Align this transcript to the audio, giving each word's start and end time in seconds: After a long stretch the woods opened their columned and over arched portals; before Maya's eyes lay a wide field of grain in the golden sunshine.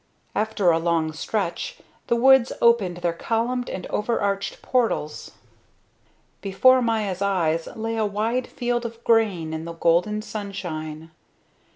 After 0.33 0.71
a 0.71 0.79
long 0.79 1.13
stretch 1.13 1.77
the 2.07 2.15
woods 2.15 2.51
opened 2.59 2.97
their 2.97 3.13
columned 3.13 3.69
and 3.69 3.85
over 3.91 4.19
arched 4.19 4.63
portals; 4.63 5.29
before 6.41 6.81
Maya's 6.81 7.21
eyes 7.21 7.67
lay 7.75 7.97
a 7.97 8.05
wide 8.07 8.47
field 8.47 8.83
of 8.83 9.03
grain 9.03 9.53
in 9.53 9.63
the 9.65 9.73
golden 9.73 10.23
sunshine. 10.23 11.11